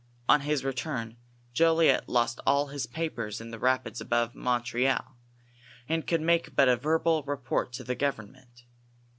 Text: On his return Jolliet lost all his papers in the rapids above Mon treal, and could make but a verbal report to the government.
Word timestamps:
On 0.27 0.41
his 0.41 0.63
return 0.65 1.15
Jolliet 1.53 2.09
lost 2.09 2.39
all 2.47 2.69
his 2.69 2.87
papers 2.87 3.39
in 3.39 3.51
the 3.51 3.59
rapids 3.59 4.01
above 4.01 4.33
Mon 4.33 4.61
treal, 4.63 5.11
and 5.87 6.07
could 6.07 6.21
make 6.21 6.55
but 6.55 6.67
a 6.67 6.75
verbal 6.75 7.21
report 7.21 7.71
to 7.73 7.83
the 7.83 7.93
government. 7.93 8.63